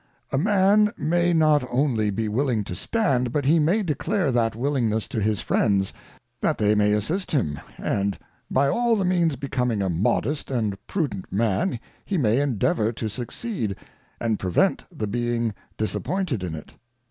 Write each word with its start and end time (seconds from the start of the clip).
A 0.31 0.37
Man 0.39 0.91
may 0.97 1.31
not 1.31 1.63
only 1.69 2.09
be 2.09 2.27
willing 2.27 2.63
to 2.63 2.75
stand, 2.75 3.31
but 3.31 3.45
he 3.45 3.59
may 3.59 3.83
declare 3.83 4.31
that 4.31 4.55
willingness 4.55 5.07
to 5.09 5.21
his 5.21 5.41
Friends, 5.41 5.93
that 6.41 6.57
they 6.57 6.73
may 6.73 6.93
assist 6.93 7.29
him, 7.33 7.59
and 7.77 8.17
by 8.49 8.67
all 8.67 8.95
the 8.95 9.05
means 9.05 9.35
becoming 9.35 9.83
a 9.83 9.91
modest 9.91 10.49
and 10.49 10.75
prudent 10.87 11.31
Man, 11.31 11.79
he 12.03 12.17
may 12.17 12.41
endeavour 12.41 12.91
to 12.93 13.09
succeed, 13.09 13.75
and 14.19 14.39
prevent 14.39 14.85
the 14.91 15.05
being 15.05 15.53
disappointed 15.77 16.43
in 16.43 16.55
it. 16.55 16.73